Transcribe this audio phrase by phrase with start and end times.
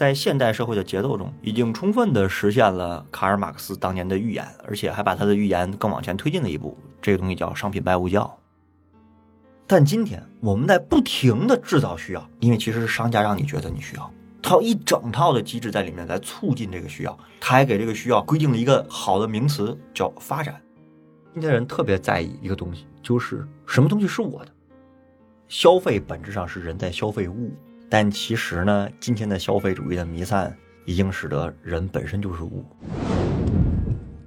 [0.00, 6.74] 在现代社会的节奏中，已经充分地实现了卡尔马克思当年的预言，而且还把他的预言更往前推进了一步。
[7.02, 8.34] 这个东西叫商品拜物教。
[9.66, 14.10] 但今天我们在不停地制造需要，因为其实是商家让你觉得你需要，
[14.40, 20.58] 它有一整套的机制在里面来促进这个需要，他还给这个需要规定了一个好的名词叫发展。
[21.34, 24.52] 今天人特别在意一个东西，就是什么东西是我的。
[25.46, 27.52] 消费本质上是人在消费物。
[27.92, 32.64] 但其实呢，今天的消费主义的弥散已经使得人本身就是物。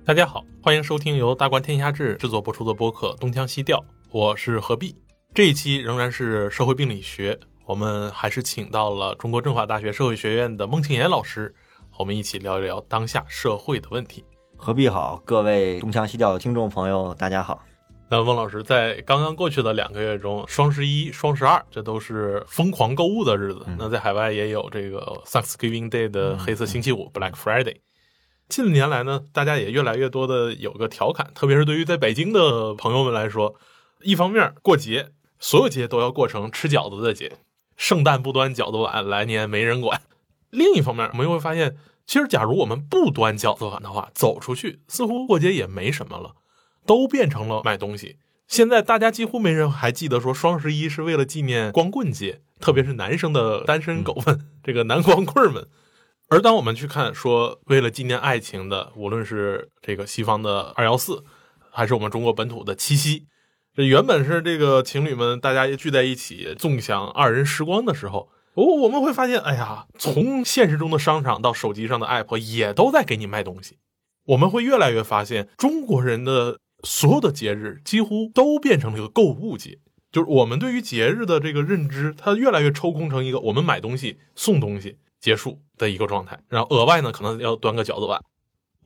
[0.03, 3.77] 大家好，欢迎收听由大观天下志制作播出的播客《东腔西调》，
[4.11, 4.93] 我是何必。
[5.33, 11.55] 这一期仍然是社会病理学，我们还是请到了中国政法大学社会学院的孟庆岩老师，
[11.97, 14.25] 我们一起聊一聊当下社会的问题。
[14.57, 17.63] 何必好，各位东腔西调的听众朋友，大家好。
[18.09, 23.65] 那翁老师在刚刚过去的两个月中，双十一、双十二，这都是疯狂购物的日子。
[23.79, 27.77] 那在海外也有这个 Thanksgiving Day 的黑色星期五 （Black Friday）。
[28.49, 33.55] 近年来呢，大家也越来越多的有个调侃，特别是对于在北京的朋友们来说，
[34.01, 35.09] 一方面过节，
[35.39, 37.39] 所有节都要过成吃饺子的节，
[37.75, 39.97] 圣诞不端饺子碗，来年没人管；
[40.51, 46.35] 另一方面，我们又会发现，其实假如我们不端饺子碗的话，走出去似乎过节也没什么了。
[46.85, 48.17] 都变成了买东西。
[48.47, 55.67] 现在大家几乎没人还记得说双十一是为了纪念光棍节，特别是男生的单身狗们，这个男光棍们。
[56.29, 61.23] 而当我们去看说为了纪念爱情的，无论是这个西方的二幺四，
[61.71, 63.25] 还是我们中国本土的七夕，
[63.73, 73.79] 这原本是这个情侣们大家聚在一起纵享二人时光的时候，哦，我们会发现，哎呀，从现实中的商场到手机上的 app 也都在给你卖东西。
[74.25, 76.59] 我们会越来越发现中国人的。
[76.83, 79.79] 所有的节日几乎都变成了一个购物节，
[80.11, 86.39] 就是我们对于节日的这个认知，它越来越抽空成一个我们买东西送东西结束的一个状态。
[86.49, 88.21] 然后额外呢，可能要端个饺子碗。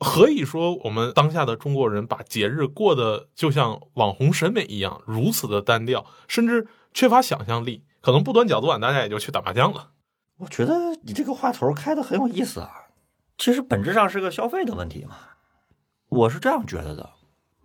[0.00, 7.82] 何以说我们当下的中国人把节日过得就像网红审美一样如此的单调，甚至缺乏想象力？
[8.00, 9.90] 可能不端饺子碗，大家也就去打麻将了。
[10.36, 12.70] 我觉得你这个话头开的很有意思啊。
[13.36, 15.16] 其实本质上是个消费的问题嘛。
[16.08, 17.10] 我是这样觉得的。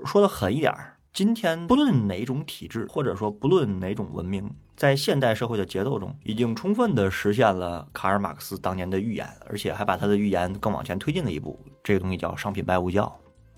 [0.06, 11.60] 说的狠一点儿，今天不论哪种体制，或者说不论哪种文明，在现代社会的节奏中，已经充分的实现了卡尔马克思当年的预言，而且还把他的预言更往前推进了一步。
[11.84, 13.14] 这个东西叫商品拜物教。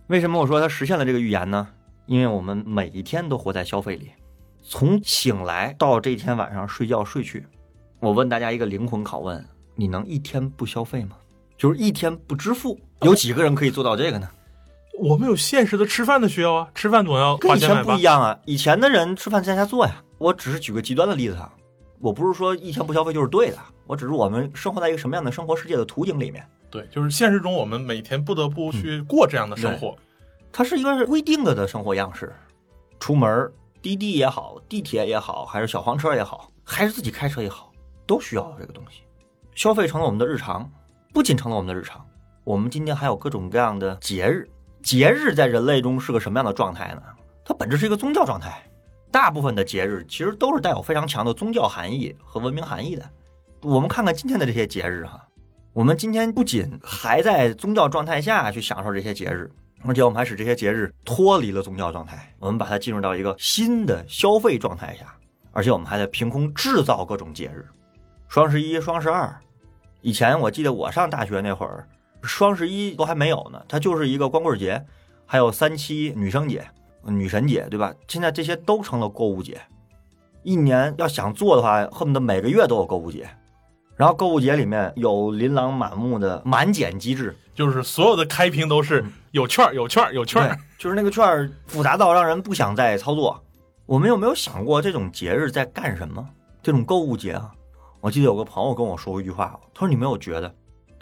[0.07, 1.67] 为什么我说他实现了这个预言呢？
[2.05, 4.11] 因为我们每一天都活在消费里，
[4.61, 7.45] 从醒来到这天晚上睡觉睡去。
[7.99, 11.17] 我问大家一个灵魂拷问：你能一天不消费吗？
[11.57, 14.29] 就是一天不支付，有几个人可以做到这个呢？
[14.99, 18.37] 我们有现实的吃饭的需要啊，吃饭总要跟以前不一样啊。
[18.45, 20.01] 以前的人吃饭在家做呀。
[20.17, 21.51] 我只是举个极端的例子啊，
[21.99, 26.47] 我不是说一天不消费就是对的，我只是我们生活在一个什么样的生活世界的图景里面。
[26.71, 29.95] 对，就是现实中我们每天不得不去过这样的生活，
[30.53, 32.33] 它是一个规定的的生活样式。
[32.97, 33.51] 出门
[33.81, 37.71] 滴滴也好，地铁也好，还是小黄车也好，还是自己开车也好，
[38.07, 39.01] 都需要这个东西。
[39.53, 40.69] 消费成了我们的日常，
[41.13, 42.05] 不仅成了我们的日常，
[42.45, 44.49] 我们今天还有各种各样的节日。
[44.85, 47.01] 节日在人类中是个什么样的状态呢？
[47.43, 48.61] 它本质是一个宗教状态。
[49.11, 53.03] 大部分的节日其实都是带有非常强的宗教含义和文明含义的。
[53.61, 55.19] 我们看看今天的这些节日哈，
[55.73, 59.49] 我们今天不仅还在宗教状态下去享受这些节日，
[59.83, 65.15] 而且我们还使这些节日脱离了宗教状态，我们把它进入到一个新的消费状态下，
[65.51, 67.65] 而且我们还在凭空制造各种节日。
[68.27, 69.35] 双十一、双十二，
[70.01, 71.87] 以前我记得我上大学那会儿。
[72.25, 74.85] 双十一都还没有呢，它就是一个光棍节，
[75.25, 76.65] 还有三七女生节、
[77.03, 77.93] 女神节，对吧？
[78.07, 79.61] 现在这些都成了购物节。
[80.43, 83.27] 一年要想做的话，恨不得每个月都有购物节。
[83.95, 93.41] 然后购物节里面有琳琅满目的满减机制，就是所有的开屏都是有券、有券、有券，就是那个券复杂到让人不想再操作。
[93.85, 96.27] 我们有没有想过这种节日在干什么？
[96.61, 97.53] 这种购物节啊，
[98.01, 100.53] 我记得有个朋友跟我说过一句话，他说：“你没有觉得？”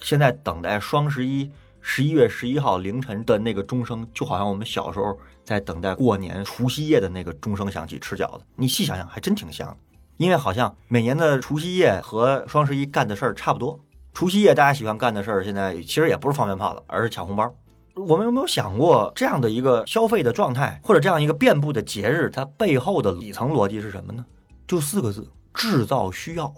[0.04, 8.44] 现在等待双十一十一月十一号凌晨的那个钟声，就好像我们小时候在等待过年除夕夜的那个钟声响起吃饺子。
[8.58, 9.76] 你细想想，还真挺像。
[10.18, 13.80] 因为好像每年的除夕夜和双十一干的事儿差不多。
[14.14, 17.56] 除夕夜大家喜欢干的事儿，现在其实也不是放鞭炮了，而是抢红包。
[17.96, 24.26] 我们有没有想过，这样的一个消费的状态，或者这样一个遍布的节日，它背后的底层逻辑是什么呢？
[24.68, 26.54] 就四个字：制造需要。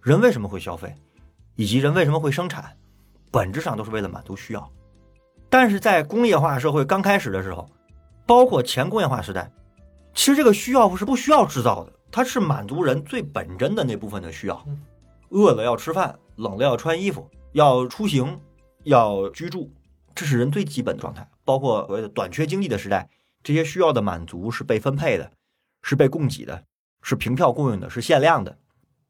[0.00, 0.94] 人为什么会消费？
[1.62, 2.76] 以及人为什么会生产，
[3.30, 4.68] 本质上都是为了满足需要。
[5.48, 7.70] 但是在工业化社会刚开始的时候，
[8.26, 9.48] 包括前工业化时代，
[10.12, 14.66] 其实这个需要是不需要制造的，它是满足人最本真的那部分的需要。
[15.28, 18.40] 饿了要吃饭，冷了要穿衣服，要出行，
[18.82, 19.70] 要居住，
[20.16, 21.30] 这是人最基本的状态。
[21.44, 23.08] 包括所谓的短缺经济的时代，
[23.44, 25.30] 这些需要的满足是被分配的，
[25.82, 26.64] 是被供给的，
[27.02, 28.58] 是凭票供应的，是限量的。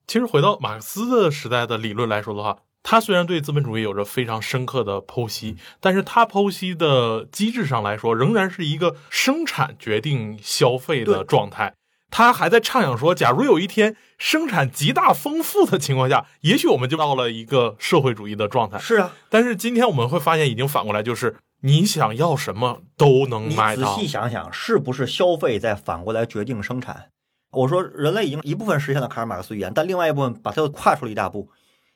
[0.07, 11.75] 其实回到马克思的时代的理论来说的话，他虽然对资本主义有着非常深刻的剖析，但是他剖析的机制上来说，仍然是一个生产决定消费的状态。
[12.11, 18.79] 他还在畅想说，假如有一天生产极大丰富的情况下，也许我们就到了一个社会主义的状态。
[18.79, 23.95] 是啊，但是今天我们会发现，已经反过来，就是你想要什么都能买到。
[23.95, 27.09] 仔细想想，是不是消费在反过来决定生产？
[27.53, 31.49] 我说人类已经一部分实现了卡尔马克思预言，但另外一部分把它又跨出了一大步。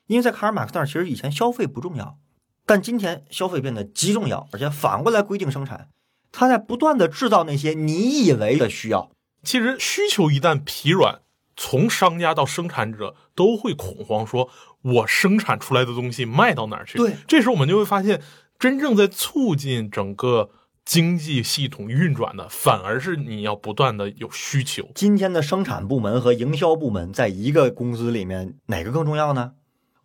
[0.05, 2.17] 因为在卡尔马克思那儿，其实以前消费不重要，
[2.65, 5.89] 但今天消费变得极重要，而且反过来规定生产。
[6.31, 9.11] 他在不断的制造那些你以为的需要，
[9.43, 11.21] 其实需求一旦疲软，
[11.55, 14.49] 从商家到生产者都会恐慌，说
[14.83, 16.97] 我生产出来的东西卖到哪儿去？
[16.97, 18.21] 对这时候我们就会发现，
[18.59, 20.51] 真正在促进整个
[20.87, 24.89] 经济系统运转的，反而是你要不断的有需求。
[24.95, 29.51] 今天的生产部门和营销部门在一个公司里面，哪个更重要呢？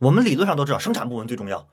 [0.00, 1.68] 我们理论上都知道生产部门最重要，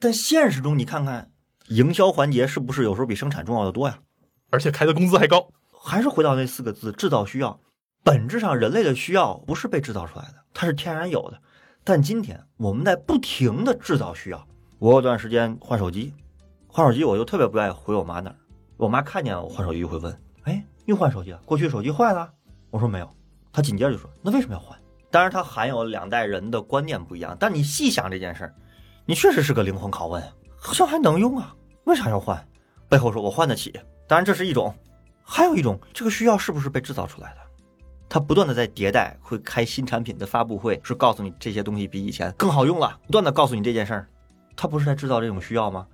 [0.00, 1.30] 但现实中你看看，
[1.68, 4.00] 营销环节是不是有时候比生产重要的多呀？
[4.50, 5.48] 而且开的工资还高。
[5.80, 7.60] 还是回到那四个字：制造需要。
[8.02, 11.40] 本质上，人类的需要不是被制造出来的，它是天然有的。
[11.84, 14.48] 但今天我们在不停的制造需要。
[14.80, 16.12] 我有段时间换手机，
[16.66, 18.36] 换手机我就特别不愿意回我妈那儿。
[18.78, 21.38] 我妈看见我换手机就会问：“哎，又换手机了？
[21.44, 22.32] 过去手机坏了？”
[22.70, 23.10] 我说没有。
[23.52, 24.78] 她紧接着就说：“那为什么要换？”
[25.10, 27.36] 当然，它含有两代人的观念不一样。
[27.40, 28.54] 但你细想这件事儿，
[29.04, 30.22] 你确实是个灵魂拷问，
[30.56, 31.52] 好像还能用啊，
[31.84, 32.42] 为啥要换？
[32.88, 33.72] 背后说我换得起，
[34.06, 34.72] 当然这是一种。
[35.24, 37.40] 还有一种，这个需要是不是被制造出来的？
[38.08, 44.08] 它不断的在迭代，会开新产品的发布会，是告诉你这些东西比以前更好用了，不断的告诉你这件事儿，
[44.56, 45.86] 它不是在制造这种需要吗？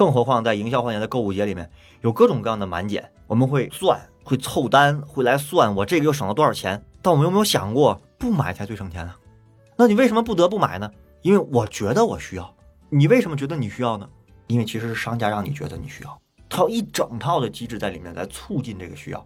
[0.00, 1.70] 更何况在营销环节的购物节里面，
[2.00, 6.82] 有各种各样的满减，我们会算，会凑单，会来算我这个又省了多少钱。
[7.02, 9.14] 但我们有没有想过，不买才最省钱啊？
[9.76, 10.90] 那你为什么不得不买呢？
[11.20, 12.54] 因为我觉得我需要。
[12.88, 14.08] 你为什么觉得你需要呢？
[14.46, 16.18] 因为其实是商家让你觉得你需要。
[16.48, 19.22] 它有一整套的机制在里面来促进这个需要，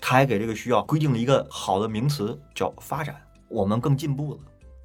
[0.00, 3.14] 它还给这个需要规定了一个好的名词，叫发展。
[3.48, 4.40] 我们更进步了，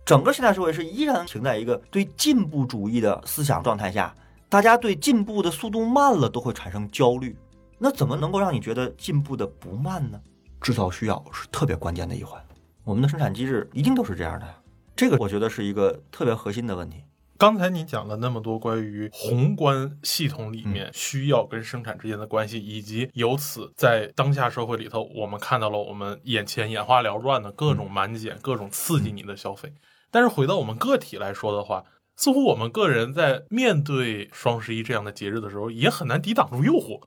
[0.05, 4.13] 整个现代社会是依然停在一个对进步主义的思想状态下，
[4.51, 7.33] 大家对进步的速度慢了都会产生焦虑。
[7.79, 10.19] 那怎么能够让你觉得进步的不慢呢？
[10.59, 12.45] 制造需要是特别关键的一环，
[12.83, 14.53] 我们的生产机制一定都是这样的呀。
[14.93, 16.97] 这个我觉得是一个特别核心的问题。
[17.37, 29.73] 刚才你讲了那么多关于宏观系统里面需要跟生产之间的关系，以及由此在当下社会里头，我们看到了我们眼前眼花缭乱的各种满减、各种刺激你的消费。
[30.11, 31.85] 但是回到我们个体来说的话，
[32.21, 37.01] 似乎我们个人在面对双十一这样的节日的时候，也很难抵挡住诱惑。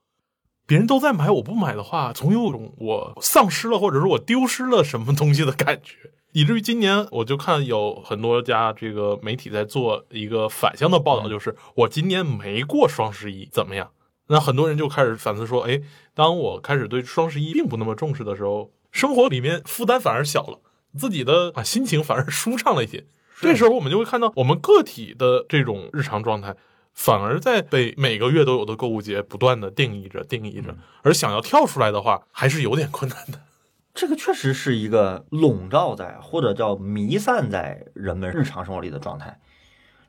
[0.67, 6.11] 别人都在买，我不买的话，总有种我丧失了或者是我丢失了什么东西的感觉。
[6.33, 13.93] 以至于今年我就看有很多家这个媒体在做一个反向的报道，就是我今年没过双十一怎么样？
[14.27, 15.81] 那很多人就开始反思说，哎，
[16.13, 20.59] 当我开始对双十一并不那么重视的时候，生活里面负担反而小了，
[20.99, 23.07] 自己的啊心情反而舒畅了一些。
[23.45, 26.57] 这时候我们就会看到，我们个体的这种日常状态，
[26.93, 33.39] 反而在被每个月都有的购物节不断的定义着、定义着，而想要跳出来的话，还是有点困难的。
[33.95, 39.39] 这个确实是一个笼罩在或者叫弥散在人们日常生活里的状态。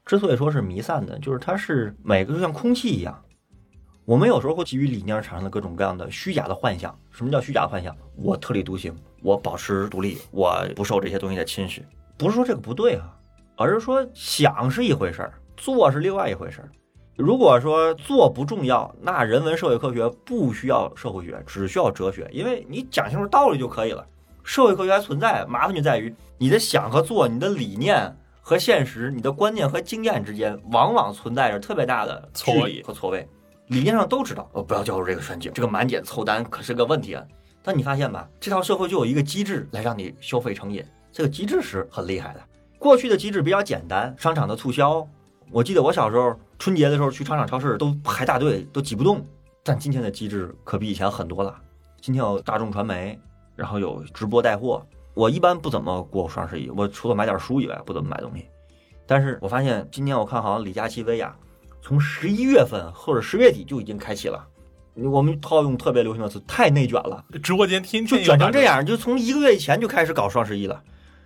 [0.06, 3.24] 之所以说是弥散的，就是它是每个就像空气一样，
[4.06, 6.98] 我们有时候会基于理念而产生的各种各样的虚假的幻想。
[7.12, 7.96] 什么叫虚假的幻想？
[8.15, 11.82] 我特立独行，我保持独立，我不受这些东西的侵蚀。
[12.18, 13.14] 不是说这个不对啊，
[13.55, 16.69] 而是说想是一回事儿，做是另外一回事儿。
[17.15, 24.05] 如果说做不重要，那人文社会科学不需要社会学，只需要哲学，因为你讲清楚道理就可以了。
[24.43, 33.27] 社会科学还存在，麻烦就在于你的想和做，你的理念和现实，你的观念和经验之间，往往存在着特别大的错位和错位。
[33.67, 37.24] 理念上都知道，呃，不要掉入这个陷阱，这个满减凑单可是个问题啊。
[37.63, 42.41] 但你发现吧，这套社会就有一个机制来让你消费成瘾，这个机制是很厉害的。
[42.77, 45.08] 过去的机制比较简单，商场的促销。
[45.51, 49.25] 我记得我小时候春节的时候去商场超市都排大队，都挤不动。
[49.63, 51.55] 但今天的机制可比以前很多了。
[52.01, 53.20] 今天有大众传媒，
[53.55, 54.86] 然后有直播带货。
[55.13, 58.46] 我一般不怎么过双十一，我除了买点书以外，不怎么买东西。
[59.08, 61.36] 但是我发现今年我看好像李佳琦、薇娅，
[61.82, 64.46] 从十一月份或者十月底就已经开启了。
[64.96, 67.24] 我们套用特别流行的词，太内卷了。
[67.41, 70.82] 直播间天天就卷成这样，就从一个月以前就开始搞双十一了。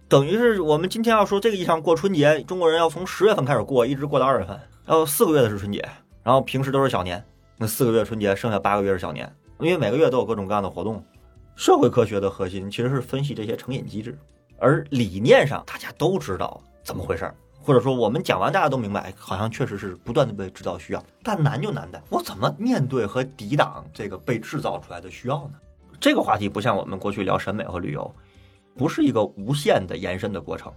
[0.09, 5.87] 等于是我们今天要说这个意义上过春节，中国人要从十月份开始过，一直过到二月份，要四个月的是春节，
[6.23, 7.23] 然后平时都是小年，
[7.57, 11.05] 那四个月春节，剩下八个月是小年，因为每个月都有各种各样的活动。
[11.55, 14.17] 社会科学的核心其实是分析这些成瘾机制，
[14.57, 25.51] 而理念上大家都知道怎么回事儿，或者说我们讲完大家都明白，好像确实是不断的被制造需要，但难就难在我怎么面对和抵挡这个被制造出来的需要呢？
[25.99, 28.11] 这个话题不像我们过去聊审美和旅游。
[28.79, 30.71] 不是一个无限的延伸的过程，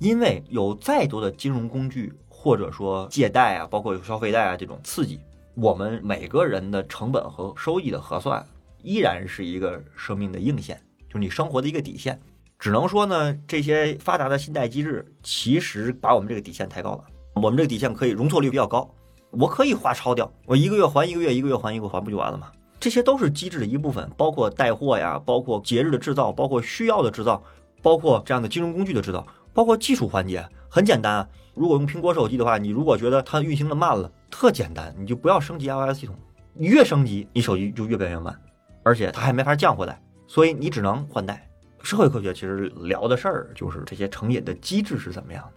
[0.00, 5.20] 因为有再多的金融工具或者说借贷啊，包括有消费贷啊这种刺激，
[5.54, 8.44] 我们每个人的成本和收益的核算
[8.82, 12.20] 依然是一个生命的硬线，就是你生活的一个底线。
[12.58, 17.04] 只能说呢，这些发达的信贷机制其实把我们这个底线抬高了，
[17.36, 18.92] 我们这个底线可以容错率比较高，
[19.30, 22.50] 我可以花超掉，我一个月还一个月，一个月还一个还不就完了吗？
[22.80, 27.42] 这些都是机制的一部分，包括带货呀，包括节日的制造，包括需要的制造，
[27.82, 30.46] 包括这样的金融工具的制造，包括技术环节。
[30.68, 36.14] 很简单啊，如果用苹果手机的话，你如果觉得它运行的慢了，特简单，你就不要升级 iOS 系统。
[36.52, 38.38] 你越升级，你手机就越变越慢，
[38.82, 41.48] 而且它还没法降回来，所以你只能换代。
[41.82, 45.52] 社会科学其实聊的事儿就是这些成瘾的机制是怎么样的。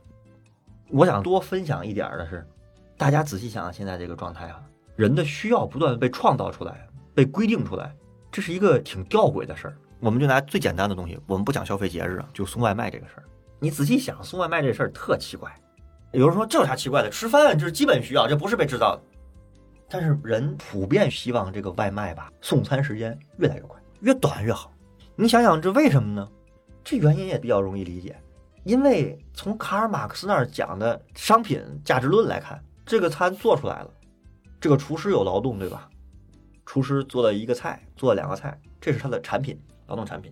[0.89, 2.47] 我想多分享一点的是，
[2.97, 4.61] 大家仔细想想现在这个状态啊，
[4.95, 6.87] 人的需要不断被创造出来。
[7.13, 7.95] 被规定出来，
[8.31, 9.77] 这是一个挺吊诡的事儿。
[9.99, 13.23] 我们就拿最简单的东西，我们不讲消费节日啊，就送外卖这个事儿。
[13.59, 15.53] 你仔细想，送外卖这事儿特奇怪。
[16.11, 17.09] 有人说这有啥奇怪的？
[17.09, 19.01] 吃饭这是基本需要，这不是被制造的。
[19.87, 24.73] 但是人普遍希望这个外卖吧，送餐时间越来越快，越短越好。
[25.15, 26.27] 你想想这为什么呢？
[26.83, 28.19] 这原因也比较容易理解，
[28.63, 33.89] 因为从卡尔马克思那儿讲的商品价值论来看，这个餐做出来了，
[34.59, 35.87] 这个厨师有劳动，对吧？
[36.71, 40.31] 厨师做了一个菜，做了两个菜，这是他的产品，劳动产品。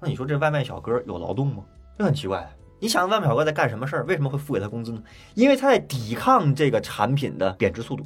[0.00, 1.62] 那你说这外卖小哥有劳动吗？
[1.96, 2.52] 这很奇怪。
[2.80, 4.04] 你想外卖小哥在干什么事儿？
[4.06, 5.00] 为什么会付给他工资呢？
[5.34, 8.04] 因为他在抵抗这个产品的贬值速度，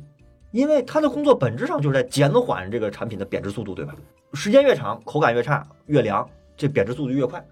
[0.50, 3.94] 因为他的工作本质上就是在减缓这个产品的贬值速度，对吧？
[4.34, 7.42] 时间越长，口感越差，越凉，这贬值速度越快。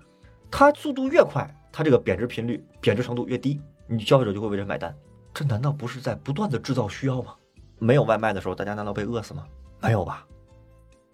[0.50, 4.94] 它速度越快，它这个贬值频率、贬值程度越低，你消费者就会为这买单。
[5.32, 7.34] 这难道不是在不断的制造需要吗？
[7.78, 9.46] 没有外卖的时候，大家难道被饿死吗？
[9.84, 10.26] 没有吧？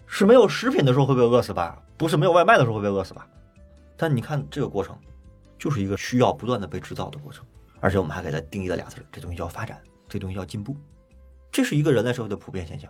[0.07, 1.83] 是没有食品的时候会被饿死吧？
[1.97, 3.27] 不是没有外卖的时候会被饿死吧？
[3.97, 4.97] 但你看这个过程，
[5.59, 7.45] 就是一个需要不断的被制造的过程，
[7.81, 10.77] 而且我们还给它定义了俩字这东西叫发展，这东西叫进步。
[11.50, 12.89] 这是一个人类社会的普遍现象。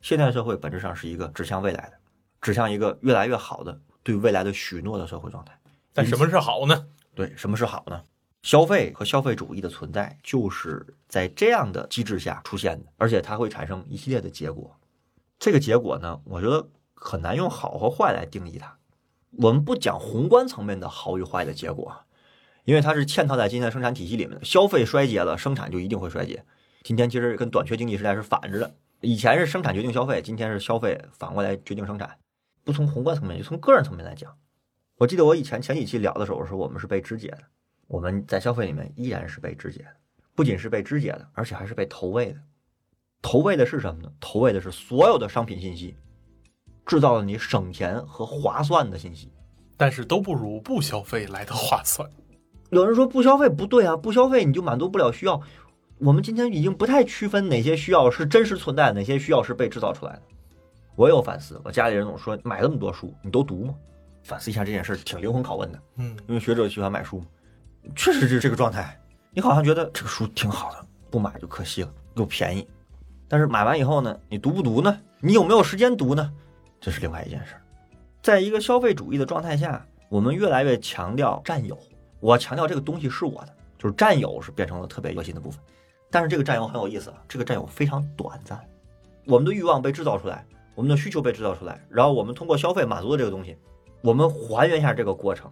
[0.00, 1.92] 现代社会本质上是一个指向未来的，
[2.40, 5.52] 指向一个越来越好的对未来的许诺的社会状态。
[5.92, 6.86] 但什么是好呢？
[7.14, 8.02] 对，什么是好呢？
[8.42, 14.74] 消费和消费主义的存在就是在这样的机制下出现的，而且它会产生一系列的结果。
[15.38, 18.78] 这个结果呢，我觉得很难用好和坏来定义它。
[19.38, 21.94] 我们不讲宏观层面的好与坏的结果，
[22.64, 24.44] 因为它是嵌套在今天的生产体系里面的。
[24.44, 26.44] 消费衰竭了，生产就一定会衰竭。
[26.82, 32.18] 今天其实跟短缺经济时代是反着的，以前是生产决定消费，今天是消费反过来决定生产。
[32.64, 34.36] 不从宏观层面，就从个人层面来讲，
[34.96, 37.38] 我记得我以前前几期聊的时候说，我们是被肢解的，
[37.86, 39.96] 我们在消费里面依然是被肢解的，
[40.34, 42.40] 不仅是被肢解的，而且还是被投喂的。
[43.20, 44.10] 投喂的是什么呢？
[44.20, 45.96] 投喂的是所有的商品信息，
[46.86, 49.32] 制造了你省钱和划算的信息，
[49.76, 52.08] 但是都不如不消费来的划算。
[52.70, 55.40] 有人说不消费不对啊，不消费你就满足不了需要。
[55.98, 60.22] 我们今天已经不太区分哪些需要是真实存在，哪些需要是被制造出来的。
[60.94, 63.74] 我有反思，我家里人总说买那么多书，你都读吗？
[64.22, 65.82] 反思一下这件事挺灵魂拷问的。
[65.96, 67.22] 嗯，因为学者喜欢买书，
[67.96, 68.96] 确实是这个状态。
[69.30, 72.66] 你好像觉得这个书挺好的，不买就可惜了，又便宜。
[73.28, 74.98] 但是买完以后呢，你读不读呢？
[75.20, 76.32] 你有没有时间读呢？
[76.80, 77.62] 这是另外一件事儿。
[78.22, 81.78] 在一个消费主义的状态下，我们越来越强调占有。
[82.20, 85.60] 我强调这个东西是我的，就是占有是变成了特别核心的部分。
[86.10, 88.58] 但是这个占有很有意思，这个占有非常短暂。
[89.26, 93.56] 我们的欲望被制造出来，我们的需求被制造出来，然后我们通过消费满足了这个东西。
[94.00, 95.50] 我们还原一下这个过程，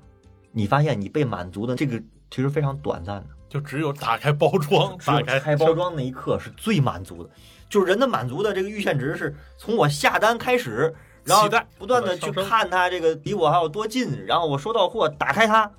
[0.51, 7.31] 你发现你被满足的这个其实非常短暂的，就只有打开包装，打开包装那一刻是最满足的。
[7.69, 10.95] 就是人的满足的这个阈限值是从我下单开始，
[11.25, 15.71] 然后不断的去看它这个离我还有多近，然后我收到货打开它，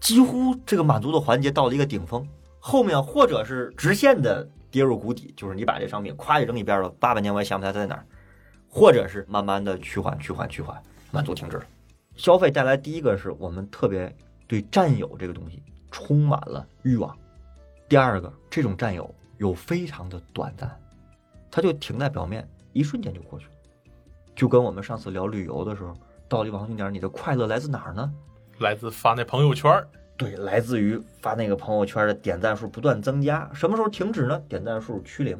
[0.00, 2.26] 几乎这个满足的环节到了一个顶峰，
[2.58, 8.06] 后面或者是直线的跌入谷底，就是你把这商品咵就扔一边了，八百年我也想不起来它在哪儿，
[8.68, 10.80] 或者是慢慢的趋缓趋缓趋缓，
[11.10, 11.64] 满足停滞了。
[12.14, 14.14] 消费带来第一个是我们特别
[14.46, 17.16] 对占有这个东西充满了欲望，
[17.88, 20.70] 第二个这种占有又非常的短暂。
[21.52, 23.52] 它就停在表面，一瞬间就过去了，
[24.34, 25.94] 就跟我们上次聊旅游的时候，
[26.26, 28.10] 到了一个网红景点，你的快乐来自哪儿呢？
[28.58, 29.70] 来自发那朋友圈
[30.16, 33.50] 对，来自于发那个朋友圈的点赞数不断增加。
[33.52, 34.40] 什么时候停止呢？
[34.48, 35.36] 点赞数趋零，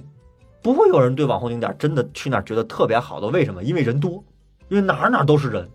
[0.61, 3.29] 不会有人对网红景点真的去那儿觉得特别好的。
[3.29, 3.65] 为什么？
[3.65, 4.23] 因为人多，
[4.69, 5.67] 因为哪儿哪儿都是人，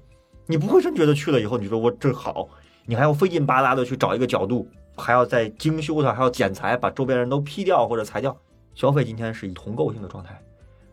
[0.46, 2.48] 你不会真觉得去了以后你说我这好，
[2.86, 8.38] 你还要费劲巴拉的去找一个角度，还要再精修它，还要剪裁，把周边人都 P 掉或者裁掉。
[8.78, 10.40] 消费今天是以同构性的状态，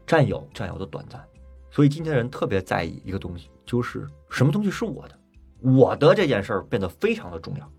[0.06, 1.22] 占有占有的短暂，
[1.70, 5.18] 所以今天人特别在意一个东西，就是什么东西是我的，
[5.60, 7.70] 我的这件事儿变得非常的重要。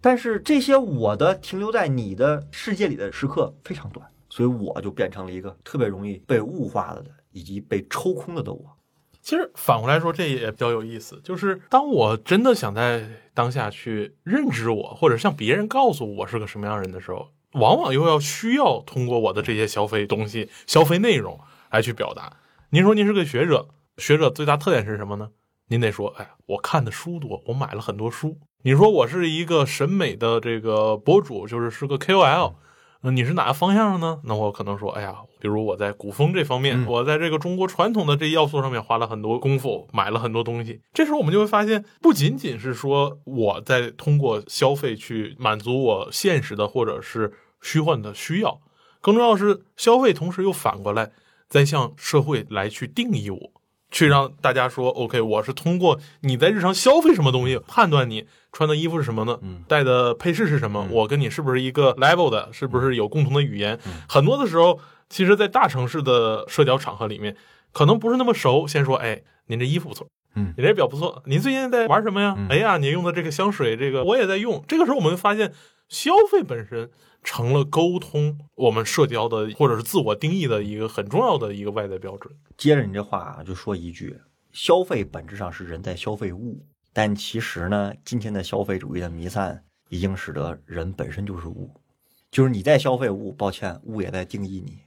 [0.00, 8.76] 但是这些我的停留在你的世界里的时刻非常短，所以我就变成了一个特别容易被物化了的，以及被抽空了的我。
[9.22, 17.28] 其实反过来说，这也比较有意思，就是当我真的想在当下去认知我，或者向别人告诉我是个什么样人的时候。
[17.56, 22.36] 往往又要需要通过我的这些消费东西、消费内容来去表达。
[22.70, 25.30] 您说您是个学者，学者最大特点是什么呢？
[25.68, 28.38] 您得说，哎，我看的书多，我买了很多书。
[28.62, 32.54] 你说我是一个审美的这个博主，就是是个 KOL。
[33.02, 34.20] 那你是哪个方向呢？
[34.24, 40.80] 那我可能说，哎呀，比如我在古风这方面，我在这个中国传统的这要素上面花了很多功夫，买了很多东西。
[40.92, 48.60] 这时候我们就会发现，不仅仅是说我在通过消费去满足我现实的或者是虚幻的需要，
[49.00, 51.12] 更重要是消费，同时又反过来
[51.48, 53.52] 在向社会来去定义我，
[53.90, 59.38] 去让大家说，OK，我是通过你在日常消费什么东西判断你穿的衣服是什么呢？
[59.42, 60.86] 嗯，戴的配饰是什么？
[60.90, 62.52] 我跟你是不是一个 level 的？
[62.52, 63.78] 是不是有共同的语言？
[64.08, 67.36] 很多的时候，其实，在大城市的社交场合里面，
[67.72, 68.66] 可能不是那么熟。
[68.66, 72.36] 先说，哎，您这衣服不错，嗯，你这表不错，您最近在玩什么呀？
[72.48, 74.64] 哎呀，你用的这个香水，这个我也在用。
[74.68, 75.52] 这个时候，我们会发现，
[75.88, 76.90] 消费本身。
[77.28, 82.32] 成了沟通我们社交的或者是自我定义的一个很重要的一个外在标准。
[82.56, 84.16] 接着你这话就说一句，
[84.52, 91.68] 消费本质上是人在消费物，但其实呢，今天的消费主义的弥散已经使得人本身就是物，
[92.30, 94.78] 就是你在消费物，抱歉，物也在定义你，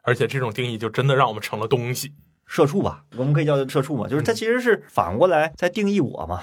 [0.00, 2.14] 而且这种定义就真的让我们成了东西，
[2.46, 6.42] 社畜吧，我们可以叫社畜嘛，就是它其实是反过来在定义我嘛，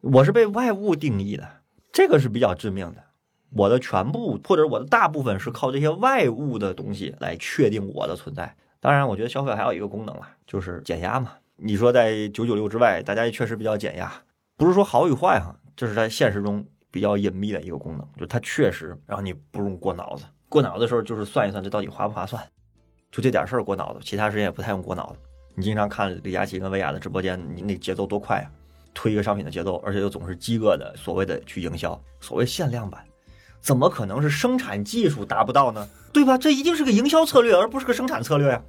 [0.00, 1.48] 我是被外物定义的，
[1.92, 3.04] 这个是比较致命的。
[3.50, 8.54] 我的全部或者我的大部分是靠这些外物的东西来确定我的存在。
[8.80, 11.32] 当然，我觉得消费还有一个功能啊，就是减压嘛。
[11.56, 14.12] 你说在九九六之外，大家也确实比较减压，
[14.56, 20.24] 不是说好与坏哈，这是在现实中比较隐秘的一个功能，就它确实让你不用过脑子。
[20.48, 22.42] 过脑子的时候就是算一算这到底划不划算，
[23.16, 25.18] 就这点事儿过脑子，其他时间也不太用过脑子。
[25.54, 28.46] 你经常看李佳琦跟薇娅的直播间，你那节奏多快啊！
[28.92, 33.02] 推一个商品的节奏，而且又总是饥饿的所谓的去营销，所谓限量版。
[33.62, 35.88] 怎么可能是生产技术达不到呢？
[36.12, 36.36] 对吧？
[36.36, 38.62] 这一定是个营销策略，而不是个生产策略呀。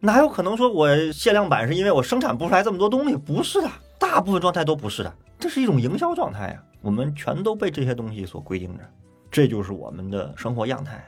[0.00, 3.16] 哪有可能说我限量版是因为我生产不出来这么多东西？
[3.16, 6.62] 不是的，大部分状态都不是的，这是一种营销状态呀。
[6.82, 8.84] 我们全都被这些东西所规定着，
[9.30, 11.02] 这就是我们的生活样态，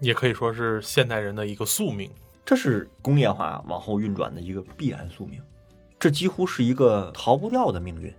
[0.00, 2.10] 也可以说是现代人的一个宿命。
[2.44, 5.40] 这是工业化往后运转的一个必然宿命，
[5.98, 8.12] 这几乎是一个逃不掉的命运。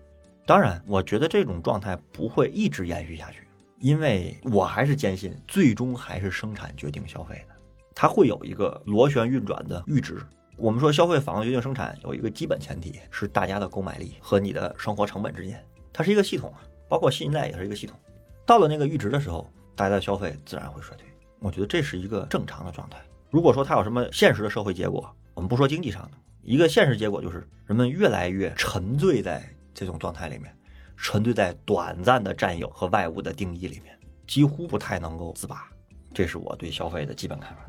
[0.45, 3.47] 当然，我觉得这种状态不会一直延续下去。
[3.79, 7.55] 因为我还是坚信，最终还是生产决定消费的，
[7.93, 10.21] 它会有一个螺旋运转的阈值。
[10.55, 17.99] 我们说消费反而决定生产，有一个基本前提是大家的购买力和你的生活成本之间，它是一个系统啊，包括新一代也是一个系统。
[18.45, 21.05] 到了那个阈值的时候，大家的消费自然会衰退。
[21.39, 22.99] 我觉得这是一个正常的状态。
[23.33, 26.11] 如果说它有什么现实的社会结果，我们不说经济上的，
[26.43, 29.43] 一个现实结果就是人们越来越沉醉在
[29.73, 30.55] 这种状态里面。
[30.95, 35.67] 沉醉在短暂的占有和外物的定义里面，几乎不太能够自拔。
[36.13, 37.61] 这是我对消费的基本看法。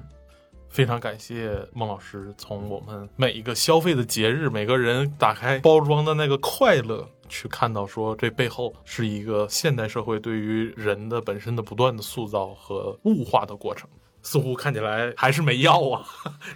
[0.69, 13.89] 非常感谢孟老师，从我们每一个消费的节日，每个人打开包装的那个快乐，去看到说这背后是一个现代社会对于人的本身的不断的塑造和物化的过程。
[14.25, 16.05] 似乎看起来还是没药啊，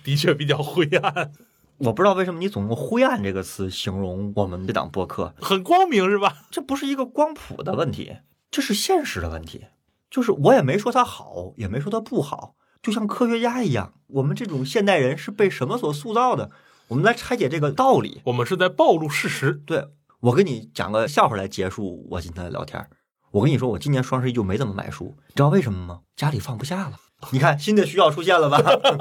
[0.02, 1.30] 的确比较灰暗。
[1.76, 6.38] 我不知道为什么你总用“灰暗”这个词形容我们这档播客，很光明是吧？
[6.50, 8.16] 这不是一个光谱的问题，
[8.50, 9.66] 这是现实的问题。
[10.10, 16.50] 就是我也没说它好，也没说它不好，就像科学家一样，我们这种现代人是被什么所塑造的？
[16.88, 18.22] 我们来拆解这个道理。
[18.24, 19.52] 我们是在暴露事实。
[19.52, 19.86] 对
[20.20, 22.88] 我跟你讲个笑话来结束我今天的聊天。
[23.30, 26.00] 我跟你说，我今年双十一就没怎么买书，你知道为什么吗？
[26.16, 26.96] 家里放不下了。
[27.32, 28.58] 你看，新的需要出现了吧？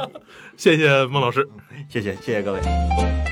[0.57, 1.47] 谢谢孟老师，
[1.89, 3.26] 谢谢谢谢各位。